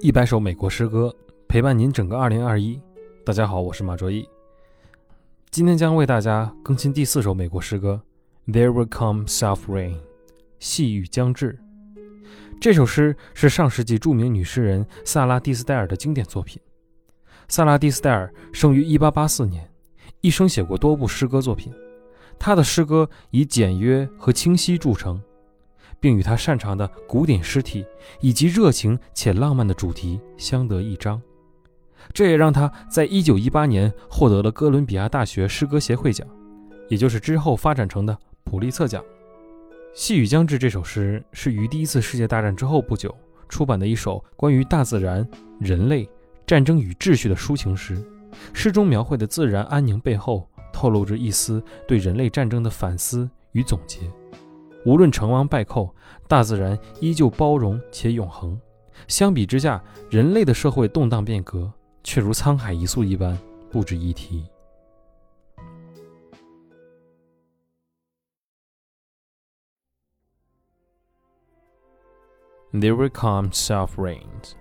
[0.00, 1.14] 一百首美国诗歌
[1.48, 2.78] 陪伴您整个二零二一。
[3.24, 4.28] 大家好，我是马卓毅，
[5.50, 8.02] 今天将为大家更新第四首美国诗歌
[8.52, 9.94] 《There Will Come Soft Rain》，
[10.58, 11.58] 细雨将至。
[12.60, 16.60] 这首诗是上世纪著名女诗人萨拉·蒂斯戴尔的经典作品。
[17.48, 19.66] 萨拉·蒂斯戴尔生于一八八四年，
[20.20, 21.72] 一生写过多部诗歌作品。
[22.38, 25.18] 她的诗歌以简约和清晰著称。
[26.00, 27.84] 并与他擅长的古典诗体
[28.20, 31.20] 以及热情且浪漫的主题相得益彰，
[32.12, 36.26] 这也让他在1918年获得了哥伦比亚大学诗歌协会奖，
[36.88, 39.02] 也就是之后发展成的普利策奖。
[39.94, 43.14] 《细雨将至》这首诗是于第一次世界大战之后不久
[43.48, 45.26] 出版的一首关于大自然、
[45.58, 46.06] 人类、
[46.46, 48.04] 战争与秩序的抒情诗。
[48.52, 54.00] 诗中描绘的自然安宁背后，透露着一丝对人类战争的反思与总结。
[54.85, 55.93] 无论成王败寇，
[56.27, 58.59] 大自然依旧包容且永恒。
[59.07, 61.71] 相比之下，人类的社会动荡变革
[62.03, 63.37] 却如沧海一粟一般
[63.71, 64.43] 不值一提。
[72.73, 74.53] There will come soft rains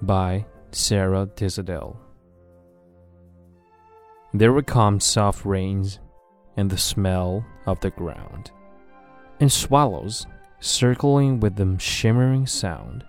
[0.00, 1.96] by Sarah Disdale.
[4.32, 5.96] There will come soft rains
[6.56, 8.46] and the smell of the ground
[9.43, 10.25] and swallows
[10.61, 13.03] circling with the shimmering sound,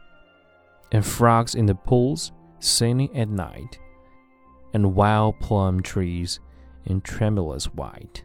[0.91, 3.79] and frogs in the pools singing at night,
[4.73, 6.41] and wild plum trees
[6.87, 8.25] in tremulous white.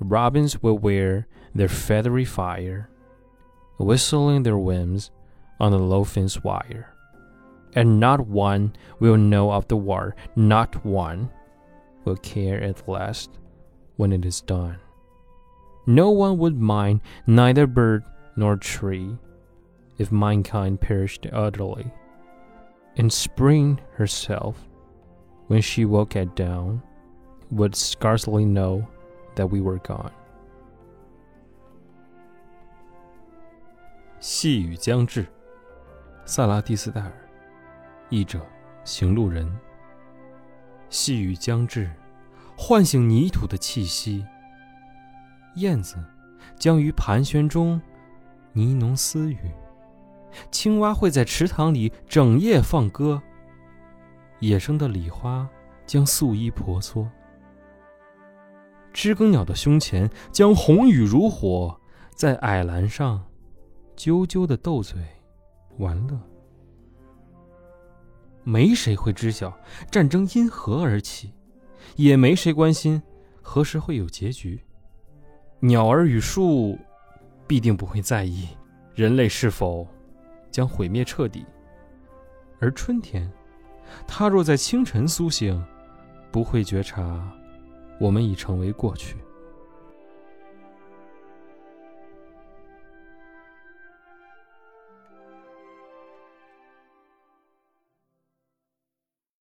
[0.00, 2.90] Robins will wear their feathery fire,
[3.78, 5.10] whistling their whims
[5.58, 6.92] on the low fence wire.
[7.72, 11.30] And not one will know of the war, not one
[12.04, 13.30] will care at last
[13.96, 14.76] when it is done
[15.85, 18.03] No one would mind neither bird
[18.35, 19.17] nor tree
[19.97, 21.91] if mankind perished utterly.
[22.97, 24.55] And spring herself,
[25.47, 26.81] when she woke at dawn,
[27.49, 28.85] would scarcely know
[29.35, 30.11] that we were gone.
[34.19, 35.25] 细雨将至，
[36.25, 37.11] 萨拉蒂斯戴尔，
[38.09, 38.39] 译者：
[38.83, 39.51] 行路人。
[40.89, 41.89] 细雨将至，
[42.57, 44.25] 唤醒泥土的气息。
[45.56, 45.96] 燕子
[46.58, 47.80] 将于盘旋中
[48.52, 49.38] 呢农私语，
[50.50, 53.20] 青蛙会在池塘里整夜放歌。
[54.40, 55.48] 野生的礼花
[55.86, 57.08] 将素衣婆娑，
[58.92, 61.80] 知更鸟的胸前将红雨如火，
[62.14, 63.24] 在矮栏上
[63.96, 65.00] 啾啾的斗嘴
[65.78, 66.20] 玩乐。
[68.44, 69.58] 没谁会知晓
[69.90, 71.32] 战争因何而起，
[71.96, 73.02] 也没谁关心
[73.42, 74.62] 何时会有结局。
[75.60, 76.78] 鸟儿与树
[77.46, 78.48] 必定不会在意
[78.94, 79.86] 人类是否
[80.50, 81.44] 将毁灭彻底，
[82.60, 83.30] 而春天，
[84.06, 85.62] 它若在清晨苏醒，
[86.30, 87.30] 不会觉察
[87.98, 89.16] 我们已成为过去。